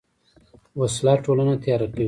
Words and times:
وسله 0.79 1.13
ټولنه 1.25 1.53
تیاره 1.63 1.87
کوي 1.91 1.99